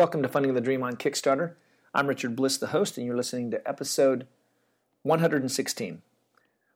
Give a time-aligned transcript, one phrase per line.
[0.00, 1.56] Welcome to Funding the Dream on Kickstarter.
[1.92, 4.26] I'm Richard Bliss, the host, and you're listening to episode
[5.02, 6.00] 116.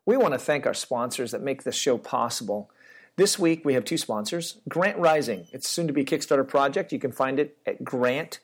[0.04, 2.70] We want to thank our sponsors that make this show possible.
[3.16, 5.46] This week we have two sponsors Grant Rising.
[5.52, 6.92] It's soon to be Kickstarter project.
[6.92, 8.40] You can find it at grant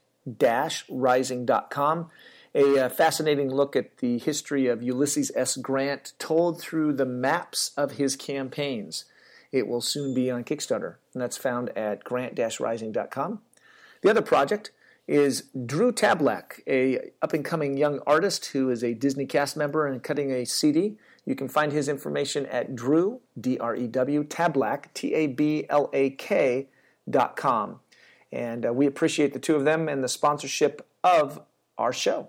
[0.89, 2.11] rising.com.
[2.54, 5.58] A uh, fascinating look at the history of Ulysses S.
[5.58, 9.04] Grant told through the maps of his campaigns.
[9.53, 13.43] It will soon be on Kickstarter, and that's found at grant rising.com.
[14.03, 14.71] The other project
[15.07, 19.86] is Drew Tablak, a up and coming young artist who is a Disney cast member
[19.86, 20.96] and cutting a CD.
[21.27, 25.67] You can find his information at Drew D R E W Tablak T A B
[25.68, 26.68] L A K
[27.08, 27.81] dot com,
[28.32, 31.41] and uh, we appreciate the two of them and the sponsorship of
[31.77, 32.28] our show.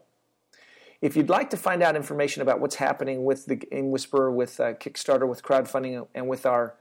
[1.01, 4.59] If you'd like to find out information about what's happening with the Game Whisperer, with
[4.59, 6.75] uh, Kickstarter, with crowdfunding, and with our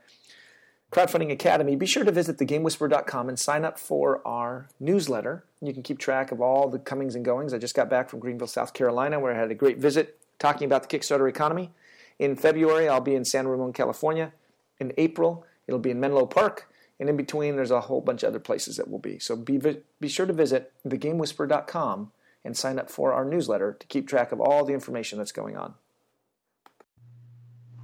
[0.91, 5.45] Crowdfunding Academy, be sure to visit thegamewhisperer.com and sign up for our newsletter.
[5.61, 7.53] You can keep track of all the comings and goings.
[7.53, 10.65] I just got back from Greenville, South Carolina, where I had a great visit talking
[10.65, 11.71] about the Kickstarter economy.
[12.19, 14.33] In February, I'll be in San Ramon, California.
[14.79, 16.67] In April, it'll be in Menlo Park.
[16.99, 19.17] And in between, there's a whole bunch of other places that will be.
[19.17, 19.59] So be,
[20.01, 22.11] be sure to visit thegamewhisperer.com
[22.43, 25.55] and sign up for our newsletter to keep track of all the information that's going
[25.55, 25.75] on.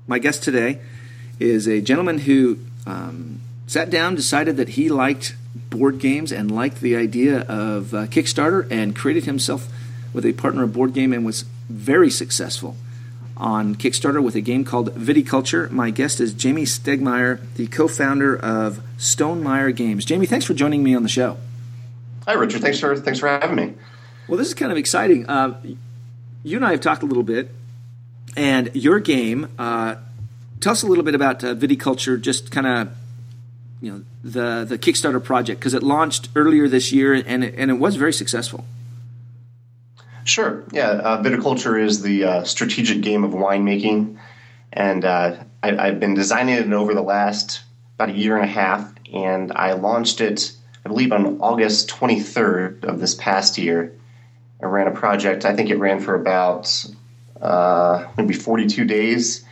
[0.06, 0.81] My guest today
[1.40, 5.36] is a gentleman who um, sat down, decided that he liked
[5.70, 9.68] board games and liked the idea of uh, Kickstarter, and created himself
[10.14, 12.78] with a partner a board game and was very successful
[13.36, 15.70] on Kickstarter with a game called Viticulture.
[15.70, 20.06] My guest is Jamey Stegmaier, the co-founder of Stonemaier Games.
[20.06, 21.38] Jamey, thanks for joining me on the show.
[22.26, 22.62] Hi, Richard.
[22.62, 23.74] Thanks for thanks for having me.
[24.28, 25.30] Well, this is kind of exciting.
[25.30, 25.60] Uh,
[26.44, 27.52] you and I have talked a little bit,
[28.36, 29.96] and your game uh,
[30.59, 32.89] tell us a little bit about uh, Viticulture, just kind of
[33.81, 37.69] you know the the Kickstarter project because it launched earlier this year and it, and
[37.72, 38.66] it was very successful.
[40.23, 40.66] Sure.
[40.73, 44.17] Yeah, uh, Viticulture is the uh, strategic game of winemaking,
[44.73, 47.62] and uh, I, have been designing it over the last
[47.96, 50.51] about a year and a half, and I launched it,
[50.84, 53.94] I believe, on August 23rd of this past year.
[54.62, 55.46] I ran a project.
[55.46, 56.85] I think it ran for about
[57.40, 59.46] uh, maybe 42 days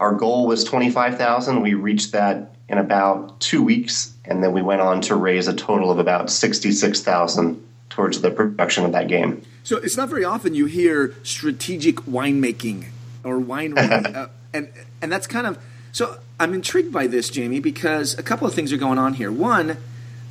[0.00, 1.60] our goal was 25,000.
[1.60, 5.54] We reached that in about two weeks, and then we went on to raise a
[5.54, 9.42] total of about 66,000 towards the production of that game.
[9.62, 12.86] So it's not very often you hear strategic winemaking
[13.22, 14.70] or wine, uh, and
[15.02, 15.58] and that's kind of
[15.92, 16.18] so.
[16.38, 19.30] I'm intrigued by this, Jamey, because a couple of things are going on here.
[19.30, 19.76] One,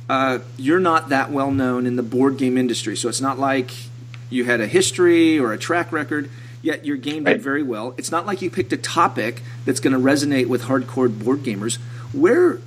[0.08, 3.70] uh, you're not that well known in the board game industry, so it's not like
[4.28, 6.28] you had a history or a track record
[6.62, 7.94] yet your game did very well.
[7.96, 11.76] It's not like you picked a topic that's going to resonate with hardcore board gamers.
[12.12, 12.60] Where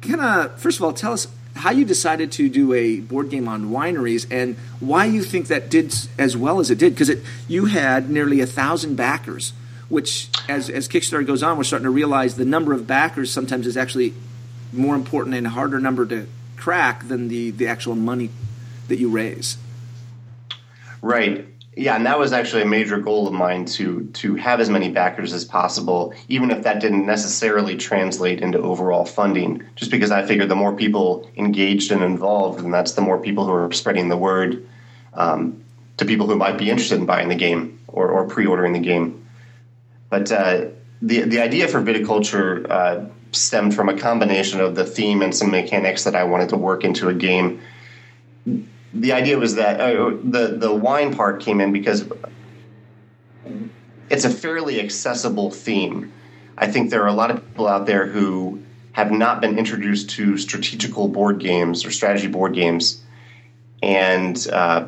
[0.00, 3.46] can I, first of all, tell us how you decided to do a board game
[3.46, 6.94] on wineries and why you think that did as well as it did?
[6.94, 7.10] Because
[7.48, 9.52] you had nearly a thousand backers,
[9.88, 13.66] which, as, as Kickstarter goes on, we're starting to realize the number of backers sometimes
[13.66, 14.14] is actually
[14.72, 16.26] more important and a harder number to
[16.56, 18.30] crack than the, the actual money
[18.88, 19.58] that you raise.
[21.00, 21.51] Right.
[21.74, 24.90] Yeah, and that was actually a major goal of mine to to have as many
[24.90, 29.62] backers as possible, even if that didn't necessarily translate into overall funding.
[29.74, 33.46] Just because I figured the more people engaged and involved, and that's the more people
[33.46, 34.66] who are spreading the word
[35.14, 35.64] um,
[35.96, 39.26] to people who might be interested in buying the game or, or pre-ordering the game.
[40.10, 40.66] But uh,
[41.00, 45.50] the the idea for viticulture uh, stemmed from a combination of the theme and some
[45.50, 47.62] mechanics that I wanted to work into a game
[48.94, 52.04] the idea was that uh, the the wine part came in because
[54.10, 56.12] it's a fairly accessible theme.
[56.58, 60.10] I think there are a lot of people out there who have not been introduced
[60.10, 63.02] to strategical board games or strategy board games,
[63.82, 64.86] and uh,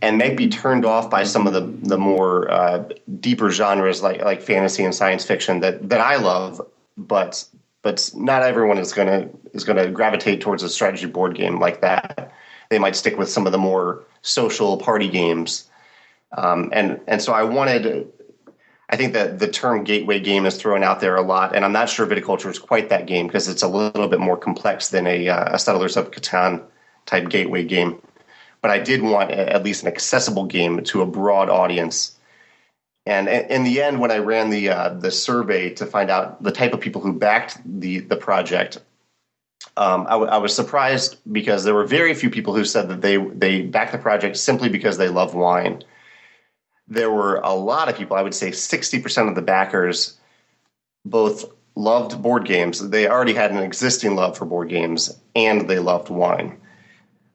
[0.00, 2.88] and may be turned off by some of the the more uh,
[3.20, 6.62] deeper genres like like fantasy and science fiction that that I love,
[6.96, 7.44] but
[7.82, 12.32] but not everyone is gonna is gonna gravitate towards a strategy board game like that
[12.74, 15.68] they might stick with some of the more social party games.
[16.36, 18.10] Um, and and so I wanted.
[18.90, 21.72] I think that the term gateway game is thrown out there a lot, and I'm
[21.72, 25.06] not sure viticulture is quite that game because it's a little bit more complex than
[25.06, 26.62] a, uh, a Settlers of Catan
[27.06, 28.02] type gateway game.
[28.60, 32.16] But I did want a, at least an accessible game to a broad audience.
[33.06, 36.52] And in the end, when I ran the uh, the survey to find out the
[36.52, 38.80] type of people who backed the the project,
[39.76, 43.00] um, I, w- I was surprised because there were very few people who said that
[43.00, 45.82] they they backed the project simply because they love wine.
[46.88, 48.16] There were a lot of people.
[48.16, 50.16] I would say sixty percent of the backers
[51.04, 51.44] both
[51.76, 52.88] loved board games.
[52.88, 56.60] They already had an existing love for board games, and they loved wine.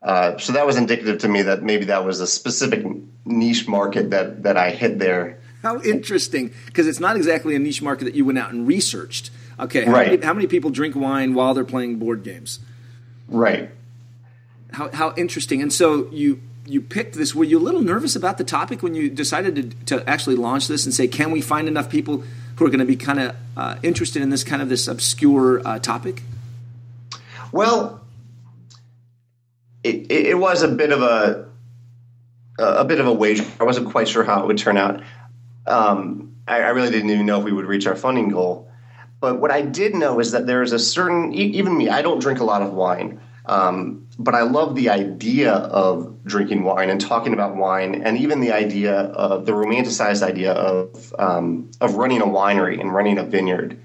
[0.02, 2.86] Uh, so that was indicative to me that maybe that was a specific
[3.26, 5.42] niche market that, that I hit there.
[5.62, 9.30] How interesting, because it's not exactly a niche market that you went out and researched.
[9.60, 10.12] Okay, how, right.
[10.12, 12.60] many, how many people drink wine while they're playing board games?
[13.28, 13.70] Right.
[14.72, 15.62] How, how interesting.
[15.62, 17.34] And so you you picked this.
[17.34, 19.56] Were you a little nervous about the topic when you decided
[19.88, 22.24] to, to actually launch this and say, can we find enough people
[22.56, 25.68] who are going to be kind of uh, interested in this kind of this obscure
[25.68, 26.22] uh, topic?
[27.52, 28.02] Well,
[29.84, 31.48] it, it was a bit of a
[32.60, 33.46] a bit of a wager.
[33.60, 35.02] I wasn't quite sure how it would turn out.
[35.66, 38.69] Um, I, I, really didn't even know if we would reach our funding goal.
[39.20, 42.20] But what I did know is that there is a certain, even me, I don't
[42.20, 47.02] drink a lot of wine, um, but I love the idea of drinking wine and
[47.02, 52.22] talking about wine, and even the idea of the romanticized idea of um, of running
[52.22, 53.80] a winery and running a vineyard.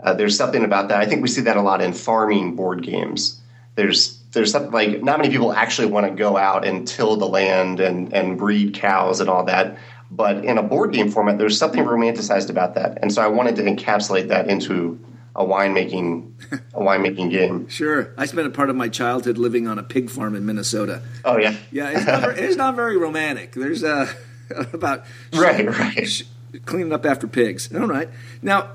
[0.00, 1.00] Uh, there's something about that.
[1.00, 3.40] I think we see that a lot in farming board games.
[3.74, 7.28] There's there's something like not many people actually want to go out and till the
[7.28, 9.78] land and and breed cows and all that.
[10.10, 13.56] But in a board game format, there's something romanticized about that, and so I wanted
[13.56, 14.98] to encapsulate that into
[15.34, 16.30] a winemaking
[16.72, 17.68] a winemaking game.
[17.70, 21.02] Sure, I spent a part of my childhood living on a pig farm in Minnesota.
[21.24, 21.90] Oh yeah, yeah.
[21.90, 23.52] It's not, very, it's not very romantic.
[23.52, 24.12] There's uh,
[24.72, 25.04] about
[25.34, 26.24] right, right, sh-
[26.64, 27.74] cleaning up after pigs.
[27.74, 28.08] All right,
[28.42, 28.70] now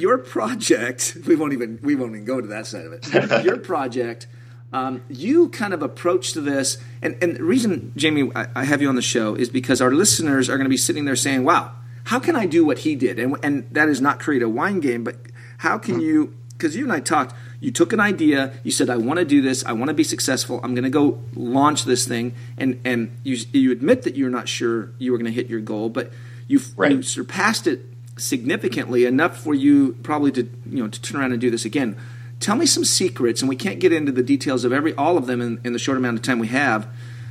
[0.00, 1.18] your project.
[1.26, 3.44] We won't even we won't even go to that side of it.
[3.44, 4.26] Your project
[4.72, 8.88] um, you kind of approached this, and, and the reason, Jamey, I, I, have you
[8.88, 11.72] on the show is because our listeners are going to be sitting there saying, wow,
[12.04, 13.18] how can I do what he did?
[13.18, 15.16] And, and that is not create a wine game, but
[15.58, 18.96] how can you, because you and I talked, you took an idea, you said, I
[18.96, 22.06] want to do this, I want to be successful, I'm going to go launch this
[22.06, 25.48] thing, and, and you, you admit that you're not sure you were going to hit
[25.48, 26.12] your goal, but
[26.48, 26.90] you, right.
[26.90, 27.86] you surpassed it
[28.18, 31.96] significantly enough for you probably to, you know, to turn around and do this again
[32.40, 35.26] Tell me some secrets, and we can't get into the details of every all of
[35.26, 36.86] them in, in the short amount of time we have,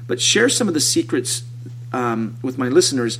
[0.08, 1.44] but share some of the secrets
[1.94, 3.20] um, with my listeners,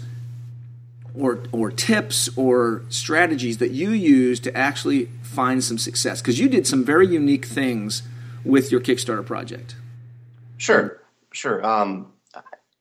[1.18, 6.22] or or tips or strategies that you use to actually find some success.
[6.22, 8.04] Because you did some very unique things
[8.44, 9.76] with your Kickstarter project.
[10.58, 11.00] Sure,
[11.32, 11.66] sure.
[11.66, 12.12] Um,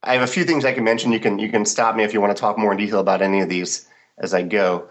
[0.02, 1.12] I have a few things I can mention.
[1.12, 3.22] You can you can stop me if you want to talk more in detail about
[3.22, 3.86] any of these
[4.18, 4.88] as I go.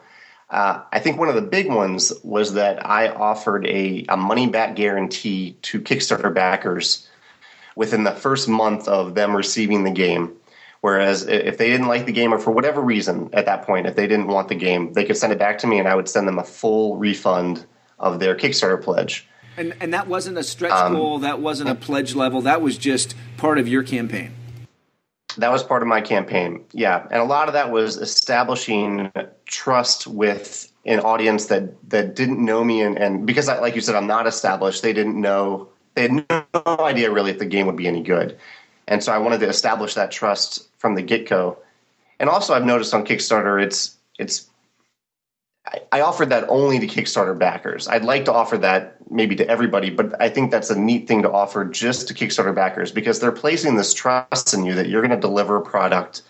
[0.53, 4.47] Uh, I think one of the big ones was that I offered a, a money
[4.47, 7.09] back guarantee to Kickstarter backers
[7.75, 10.31] within the first month of them receiving the game.
[10.81, 13.95] Whereas if they didn't like the game or for whatever reason at that point, if
[13.95, 16.07] they didn't want the game, they could send it back to me and I would
[16.07, 17.65] send them a full refund
[17.97, 19.27] of their Kickstarter pledge.
[19.57, 22.77] And, and that wasn't a stretch um, goal, that wasn't a pledge level, that was
[22.77, 24.35] just part of your campaign.
[25.37, 26.63] That was part of my campaign.
[26.73, 29.11] Yeah, and a lot of that was establishing
[29.45, 33.81] trust with an audience that that didn't know me, and, and because, I, like you
[33.81, 34.81] said, I'm not established.
[34.81, 35.69] They didn't know.
[35.95, 36.45] They had no
[36.79, 38.37] idea really if the game would be any good,
[38.87, 41.57] and so I wanted to establish that trust from the get go.
[42.19, 44.49] And also, I've noticed on Kickstarter, it's it's
[45.65, 47.87] I, offered that only to Kickstarter backers.
[47.87, 51.21] I'd like to offer that maybe to everybody, but I think that's a neat thing
[51.21, 55.01] to offer just to Kickstarter backers because they're placing this trust in you that you're
[55.01, 56.23] going to deliver a product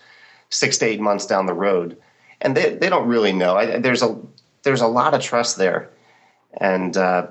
[0.50, 1.96] six to eight months down the road,
[2.40, 3.56] and they they don't really know.
[3.56, 4.16] I, there's a
[4.62, 5.90] there's a lot of trust there,
[6.56, 7.26] and uh,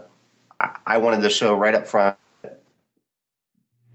[0.59, 2.17] I, I, wanted to show right up front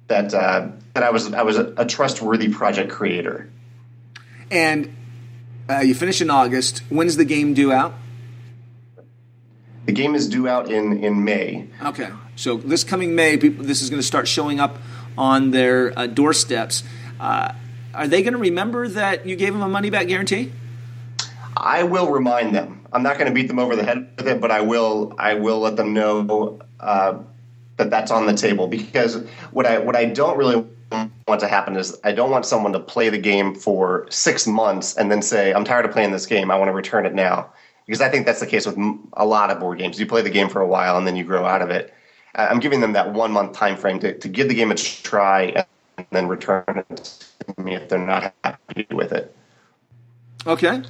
[0.07, 3.51] that uh, that I was I was a, a trustworthy project creator.
[4.51, 4.97] And
[5.69, 6.79] uh, you finish in August.
[6.89, 7.93] When's the game due out?
[9.89, 11.67] The game is due out in, in May.
[11.83, 12.11] Okay.
[12.37, 14.77] So this coming May, people, this is going to start showing up
[15.17, 16.85] on their uh, doorsteps.
[17.19, 17.55] Uh,
[17.95, 20.53] are they going to remember that you gave them a money back guarantee?
[21.57, 22.87] I will remind them.
[22.93, 25.15] I'm not going to beat them over the head with it, but I will.
[25.17, 27.21] I will let them know uh,
[27.79, 30.67] that that's on the table because what I what I don't really
[31.27, 34.99] want to happen is I don't want someone to play the game for six months
[34.99, 36.51] and then say, I'm tired of playing this game.
[36.51, 37.53] I want to return it now.
[37.89, 38.77] Because I think that's the case with
[39.15, 39.99] a lot of board games.
[39.99, 41.95] You play the game for a while and then you grow out of it.
[42.35, 45.65] I'm giving them that one month time frame to, to give the game a try
[45.97, 49.35] and then return it to me if they're not happy with it.
[50.47, 50.83] Okay.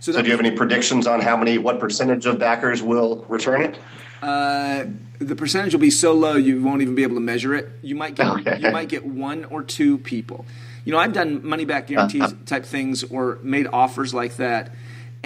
[0.00, 3.26] So, so do you have any predictions on how many, what percentage of backers will
[3.28, 3.78] return it?
[4.22, 4.86] Uh,
[5.18, 7.68] the percentage will be so low you won't even be able to measure it.
[7.82, 8.58] You might get okay.
[8.60, 10.46] you might get one or two people.
[10.86, 12.34] You know, I've done money back guarantees uh-huh.
[12.46, 14.72] type things or made offers like that,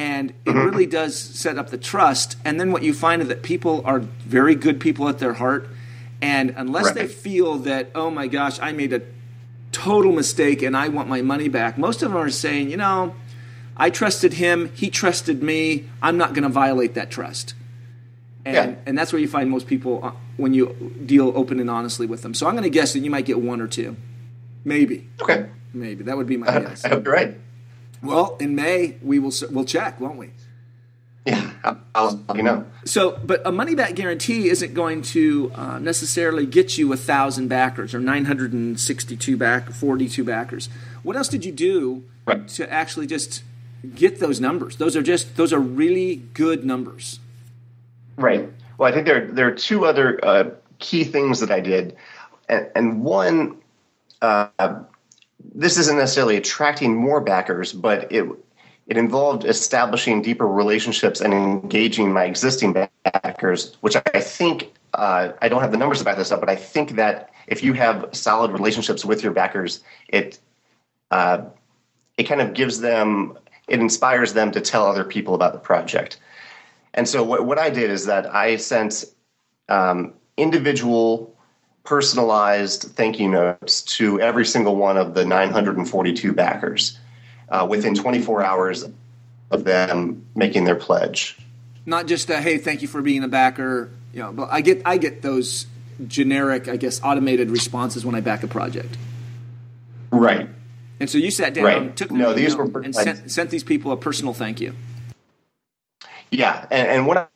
[0.00, 0.58] and it mm-hmm.
[0.58, 2.36] really does set up the trust.
[2.44, 5.68] And then what you find is that people are very good people at their heart,
[6.22, 6.94] and unless right.
[6.94, 9.02] they feel that oh my gosh, I made a
[9.72, 13.14] total mistake and I want my money back, most of them are saying, you know,
[13.76, 17.54] I trusted him, he trusted me, I'm not going to violate that trust
[18.44, 18.74] And, Yeah.
[18.86, 22.22] and that's where you find most people uh, when you deal open and honestly with
[22.22, 22.34] them.
[22.34, 23.96] So I'm going to guess that you might get one or two,
[24.64, 25.46] maybe, Okay.
[25.72, 26.84] maybe that would be my guess.
[26.84, 27.38] I hope you're right.
[28.02, 30.30] Well, in May we will we'll check, won't we?
[31.26, 32.64] Yeah, I'll, I'll let you know.
[32.86, 37.48] So, but a money back guarantee isn't going to uh, necessarily get you a thousand
[37.48, 40.70] backers or 962 back, 42 backers.
[41.02, 42.46] What else did you do Right.
[42.48, 43.42] to actually just
[43.94, 44.76] get those numbers?
[44.76, 47.20] Those are just those are really good numbers.
[48.16, 48.48] Right.
[48.78, 50.44] Well, I think there there are two other uh,
[50.78, 51.96] key things that I did,
[52.48, 53.58] and, and one,
[54.22, 54.48] uh,
[55.54, 58.28] this isn't necessarily attracting more backers, but it
[58.86, 62.72] it involved establishing deeper relationships and engaging my existing
[63.04, 66.50] backers, which I think uh, I don't have the numbers to back this up, but
[66.50, 70.40] I think that if you have solid relationships with your backers, it
[71.10, 71.42] uh,
[72.16, 76.18] it kind of gives them it inspires them to tell other people about the project.
[76.94, 79.04] And so what, what I did is that I sent
[79.68, 81.36] um, individual
[81.84, 86.98] personalized thank you notes to every single one of the 942 backers
[87.48, 88.84] uh, within 24 hours
[89.50, 91.38] of them making their pledge.
[91.86, 93.90] Not just a hey, thank you for being a backer.
[94.12, 95.66] You know, but I get I get those
[96.06, 98.96] generic, I guess, automated responses when I back a project.
[100.10, 100.48] Right.
[100.98, 101.96] And so you sat down, Right.
[101.96, 104.74] took No, these were- and sent, sent these people a personal thank you.
[106.30, 107.26] Yeah, and, and when I,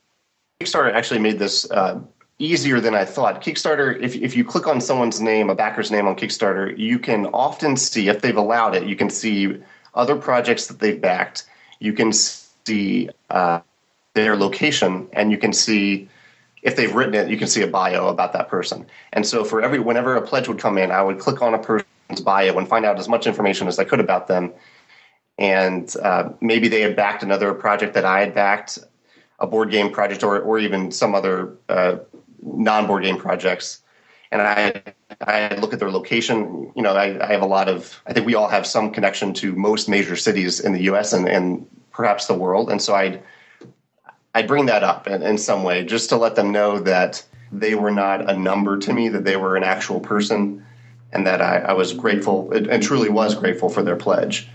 [0.61, 2.01] Kickstarter actually made this uh,
[2.39, 3.43] easier than I thought.
[3.43, 7.27] Kickstarter, if if you click on someone's name, a backer's name on Kickstarter, you can
[7.27, 8.87] often see if they've allowed it.
[8.87, 9.57] You can see
[9.95, 11.47] other projects that they've backed.
[11.81, 13.61] You can see uh,
[14.15, 16.09] their location, and you can see
[16.63, 17.29] if they've written it.
[17.29, 18.87] You can see a bio about that person.
[19.13, 21.59] And so, for every whenever a pledge would come in, I would click on a
[21.59, 24.53] person's bio and find out as much information as I could about them
[25.39, 28.79] and uh, maybe they had backed another project that I had backed,
[29.39, 31.97] a board game project, or or even some other uh,
[32.45, 33.81] non-board game projects.
[34.31, 34.83] And I
[35.21, 36.73] I look at their location.
[36.75, 38.03] You know, I, I have a lot of.
[38.07, 41.13] I think we all have some connection to most major cities in the U.S.
[41.13, 42.71] and, and perhaps the world.
[42.71, 43.23] And so I'd
[44.35, 47.77] I bring that up in, in some way just to let them know that they
[47.77, 50.67] were not a number to me, that they were an actual person,
[51.13, 54.49] and that I, I was grateful and truly was grateful for their pledge.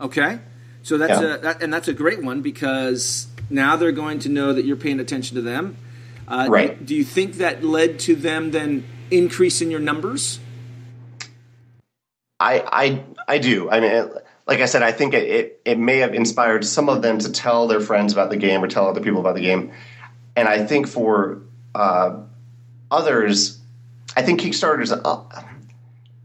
[0.00, 0.40] Okay,
[0.82, 1.34] so that's Yeah.
[1.34, 4.76] a that, and that's a great one because now they're going to know that you're
[4.76, 5.76] paying attention to them.
[6.30, 6.78] Uh, Right.
[6.78, 10.38] Do, do you think that led to them then increasing your numbers?
[12.38, 13.68] I, I, I do.
[13.68, 16.88] I mean, it, like I said, I think it, it, it may have inspired some
[16.88, 19.42] of them to tell their friends about the game or tell other people about the
[19.42, 19.72] game.
[20.36, 21.42] And I think for
[21.74, 22.20] uh,
[22.90, 23.58] others,
[24.16, 25.26] I think Kickstarter's a,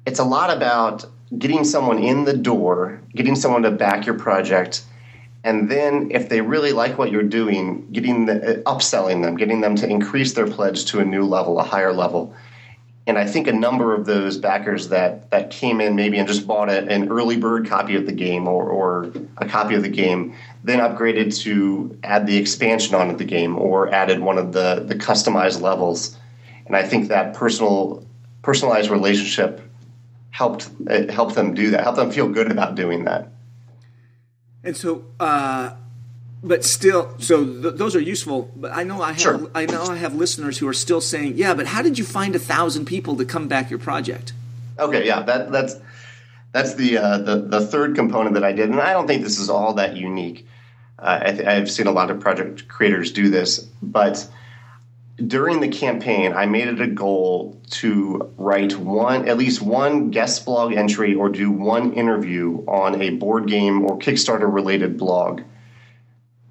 [0.05, 1.05] it's a lot about
[1.37, 4.83] getting someone in the door, getting someone to back your project,
[5.45, 9.61] and then if they really like what you're doing, getting the, uh, upselling them, getting
[9.61, 12.35] them to increase their pledge to a new level, a higher level
[13.07, 16.47] and I think a number of those backers that that came in maybe and just
[16.47, 19.89] bought a, an early bird copy of the game or, or a copy of the
[19.89, 24.83] game, then upgraded to add the expansion onto the game or added one of the
[24.87, 26.17] the customized levels,
[26.65, 28.05] and I think that personal
[28.41, 29.61] personalized relationship
[30.31, 30.69] helped
[31.09, 33.27] helped them do that, helped them feel good about doing that.
[34.65, 35.71] And so, uh,
[36.43, 38.51] but still, so th- those are useful.
[38.55, 39.49] But I know I have Sure.
[39.55, 42.35] I know I have listeners who are still saying, "Yeah, but how did you find
[42.35, 44.33] a thousand people to come back your project?"
[44.79, 45.75] Okay, yeah, that that's
[46.51, 49.39] that's the uh, the the third component that I did, and I don't think this
[49.39, 50.47] is all that unique.
[50.97, 54.27] Uh, I th- I've seen a lot of project creators do this, but
[55.17, 60.45] during the campaign, I made it a goal to write one, at least one guest
[60.45, 65.41] blog entry, or do one interview on a board game or Kickstarter related blog.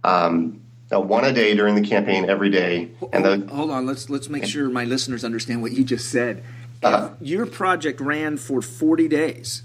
[0.03, 3.87] Um, uh, one a day during the campaign, every day, and hold, the hold on,
[3.87, 6.43] let's let's make sure my listeners understand what you just said.
[6.83, 7.11] Uh-huh.
[7.21, 9.63] Your project ran for forty days.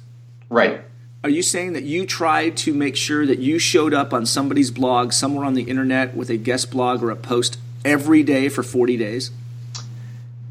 [0.50, 0.82] right.
[1.22, 4.72] Are you saying that you tried to make sure that you showed up on somebody's
[4.72, 8.64] blog somewhere on the internet with a guest blog or a post every day for
[8.64, 9.32] 40 days?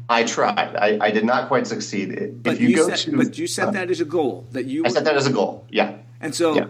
[0.07, 0.75] I tried.
[0.75, 2.41] I, I did not quite succeed.
[2.43, 4.65] But if you, go set, to, but you set uh, that as a goal that
[4.65, 5.67] you I set that as a goal.
[5.69, 5.97] Yeah.
[6.19, 6.65] And so, Yeah.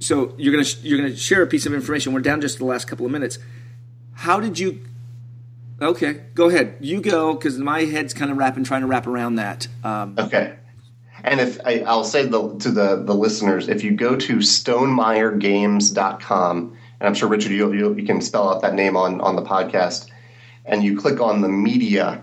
[0.00, 2.12] so you're gonna you're gonna share a piece of information.
[2.12, 3.38] We're down just the last couple of minutes.
[4.14, 4.80] How did you?
[5.80, 6.74] Okay, go ahead.
[6.80, 9.68] You go because my head's kind of wrapping, trying to wrap around that.
[9.84, 10.56] Um, Okay.
[11.24, 16.76] And if I, I'll say the, to the, the listeners, if you go to stonemaiergames.com,
[17.02, 19.42] and I'm sure Richard, you, you, you can spell out that name on, on the
[19.42, 20.08] podcast,
[20.64, 22.22] and you click on the media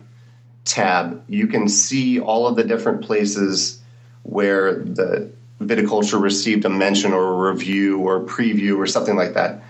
[0.64, 3.82] tab, you can see all of the different places
[4.24, 9.34] where the viticulture received a mention or a review or a preview or something like
[9.34, 9.62] that.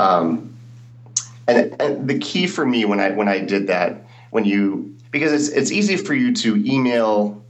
[0.00, 0.56] Um,
[1.46, 5.32] and, and the key for me when I when I did that when you because
[5.32, 7.44] it's it's easy for you to email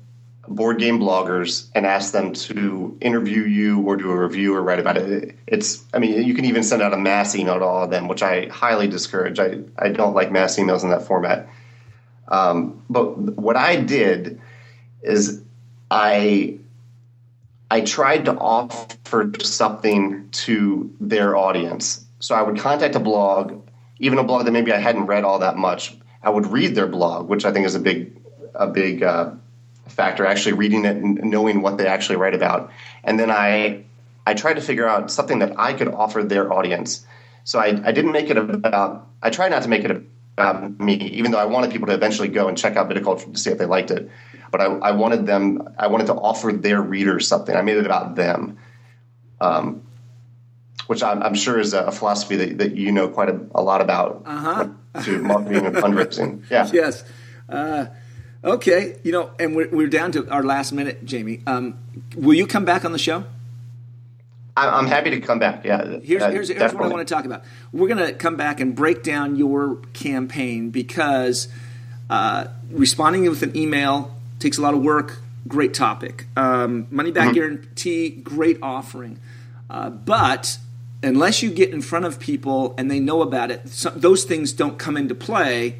[0.48, 4.78] board game bloggers and ask them to interview you or do a review or write
[4.78, 5.36] about it.
[5.46, 8.08] It's, I mean, you can even send out a mass email to all of them,
[8.08, 9.38] which I highly discourage.
[9.38, 11.48] I, I don't like mass emails in that format.
[12.28, 14.40] Um, but what I did
[15.02, 15.42] is
[15.90, 16.58] I
[17.70, 22.04] I tried to offer something to their audience.
[22.20, 23.62] So I would contact a blog,
[23.98, 25.96] even a blog that maybe I hadn't read all that much.
[26.22, 28.16] I would read their blog, which I think is a big
[28.54, 29.30] a big uh,
[29.88, 30.24] factor.
[30.24, 32.70] Actually, reading it and knowing what they actually write about,
[33.04, 33.84] and then I
[34.26, 37.06] I tried to figure out something that I could offer their audience.
[37.44, 39.08] So I, I didn't make it about.
[39.22, 42.28] I tried not to make it about me, even though I wanted people to eventually
[42.28, 44.10] go and check out Viticulture to see if they liked it.
[44.50, 45.74] But I, I wanted them.
[45.78, 47.56] I wanted to offer their readers something.
[47.56, 48.58] I made it about them.
[49.40, 49.82] Um,
[50.88, 53.80] which I'm, I'm, sure is a philosophy that, that you know quite a, a lot
[53.80, 54.68] about uh-huh.
[55.04, 56.50] to marketing and fundraising.
[56.50, 56.68] Yeah.
[56.72, 57.04] Yes.
[57.48, 57.86] Uh,
[58.44, 58.96] okay.
[59.02, 61.46] You know, and we're, we're down to our last minute, Jamey.
[61.46, 61.78] Um,
[62.16, 63.24] will you come back on the show?
[64.56, 65.64] I'm happy to come back.
[65.64, 65.98] Yeah.
[66.02, 67.44] Here's, here's, here's what I want to talk about.
[67.72, 71.48] We're going to come back and break down your campaign because
[72.10, 75.20] uh, responding with an email takes a lot of work.
[75.46, 76.26] Great topic.
[76.36, 77.34] Um, money back mm-hmm.
[77.34, 79.20] guarantee, great offering.
[79.70, 80.58] Uh, but
[81.02, 84.52] unless you get in front of people and they know about it, so, those things
[84.52, 85.78] don't come into play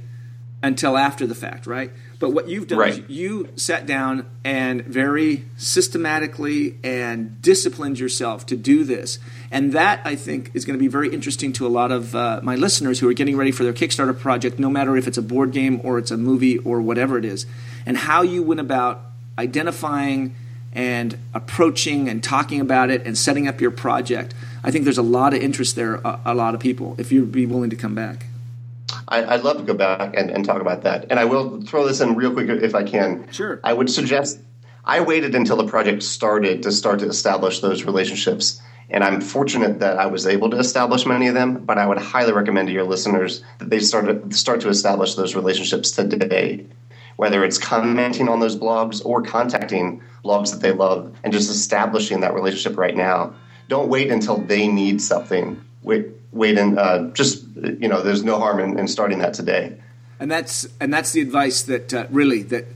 [0.62, 1.91] until after the fact, right?
[2.19, 2.99] But what you've done right.
[2.99, 9.21] is you sat down and very systematically and disciplined yourself to do this.
[9.53, 12.41] And that, I think, is going to be very interesting to a lot of uh,
[12.43, 15.23] my listeners who are getting ready for their Kickstarter project, no matter if it's a
[15.23, 17.47] board game or it's a movie or whatever it is,
[17.87, 19.01] and how you went about
[19.39, 20.35] identifying
[20.73, 24.35] and approaching and talking about it and setting up your project.
[24.65, 27.31] I think there's a lot of interest there, a, a lot of people, if you'd
[27.31, 28.27] be willing to come back.
[29.09, 31.07] I, would love to go back and, and talk about that.
[31.11, 33.31] And I will throw this in real quick if I can.
[33.33, 33.61] Sure.
[33.65, 34.38] I would suggest
[34.85, 38.61] I waited until the project started to start to establish those relationships.
[38.91, 41.99] And I'm fortunate that I was able to establish many of them, but I would
[41.99, 46.67] highly recommend to your listeners that they start to, start to establish those relationships today,
[47.17, 52.21] whether it's commenting on those blogs or contacting blogs that they love and just establishing
[52.21, 53.35] that relationship right now.
[53.69, 55.63] Don't wait until they need something.
[55.82, 59.76] Wait, wait and uh, just you know, there's no harm in, in, starting that today.
[60.21, 62.66] And that's and that's the advice that uh, really that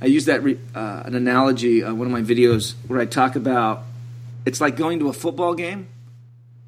[0.00, 3.36] I use that re, uh, an analogy uh, one of my videos where I talk
[3.36, 3.84] about
[4.44, 5.88] it's like going to a football game,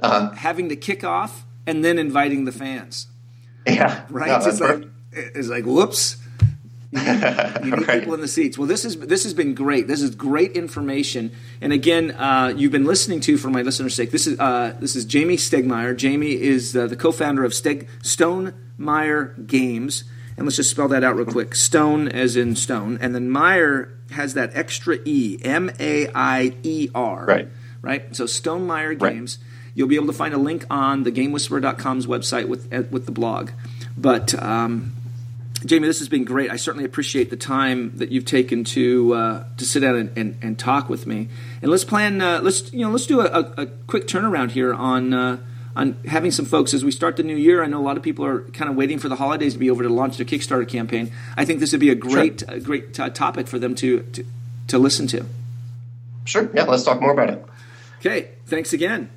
[0.01, 0.35] uh-huh.
[0.35, 3.07] having to kick off and then inviting the fans.
[3.67, 4.29] Yeah, right.
[4.29, 6.17] No, it's like it's like whoops.
[6.91, 7.07] You need,
[7.65, 8.01] you need right.
[8.01, 8.57] people in the seats.
[8.57, 9.87] Well, this is this has been great.
[9.87, 11.33] This is great information.
[11.61, 14.97] And again, uh, you've been listening to, for my listeners' sake, this is uh, this
[14.97, 15.95] is Jamey Stegmaier.
[15.95, 20.05] Jamey is uh, the co-founder of Steg- Stonemaier Games.
[20.37, 21.55] And let's just spell that out real quick.
[21.57, 26.89] Stone as in stone, and then Maier has that extra e, M A I E
[26.95, 27.25] R.
[27.27, 27.49] Right.
[27.83, 28.17] Right.
[28.17, 29.39] So Stonemaier Games.
[29.39, 29.55] Right.
[29.75, 33.51] You'll be able to find a link on the GameWhisperer.com's website with with the blog.
[33.97, 34.95] But um,
[35.61, 36.51] Jamey, this has been great.
[36.51, 40.39] I certainly appreciate the time that you've taken to uh, to sit down and, and,
[40.41, 41.29] and, talk with me.
[41.63, 42.23] And let's plan.
[42.23, 45.39] Uh, let's you know let's do a, a, quick turnaround here on uh,
[45.75, 47.65] on having some folks as we start the new year.
[47.65, 49.69] I know a lot of people are kind of waiting for the holidays to be
[49.69, 51.11] over to launch their Kickstarter campaign.
[51.37, 52.55] I think this would be a great sure.
[52.55, 54.25] a great topic for them to, to
[54.69, 55.27] to listen to.
[56.25, 56.49] Sure.
[56.55, 56.65] Yeah.
[56.65, 57.45] Let's talk more about it.
[57.99, 58.29] Okay.
[58.47, 59.11] Thanks again.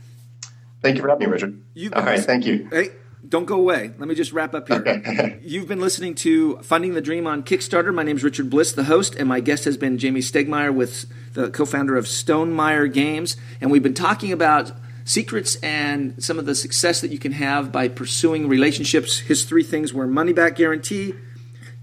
[0.82, 1.62] Thank you for having me, Richard.
[1.76, 2.20] You've All right.
[2.20, 2.68] Thank you.
[2.72, 2.90] Hey
[3.28, 3.92] don't go away.
[3.98, 4.78] Let me just wrap up here.
[4.78, 5.40] Okay.
[5.44, 7.94] You've been listening to Funding the Dream on Kickstarter.
[7.94, 11.06] My name is Richard Bliss, the host, and my guest has been Jamey Stegmaier, with
[11.34, 14.72] the co-founder of Stonemaier Games, and we've been talking about
[15.06, 19.20] secrets and some of the success that you can have by pursuing relationships.
[19.20, 21.14] His three things were money back guarantee,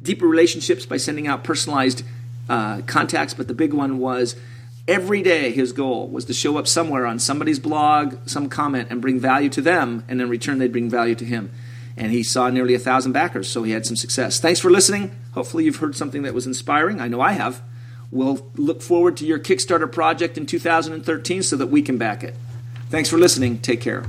[0.03, 2.05] deeper relationships by sending out personalized
[2.49, 4.37] uh, contacts, but the big one was
[4.89, 9.03] Every day, his goal was to show up somewhere on somebody's blog, some comment, and
[9.03, 11.51] bring value to them, and in return, they'd bring value to him.
[11.95, 14.41] And he saw nearly a thousand backers, so he had some success.
[14.41, 15.15] Thanks for listening.
[15.33, 17.03] Hopefully, you've heard something that was inspiring.
[17.03, 17.61] I know I have.
[18.11, 22.35] We'll look forward to your Kickstarter project in 2013 so that we can back it.
[22.89, 23.59] Thanks for listening.
[23.59, 24.05] Take care.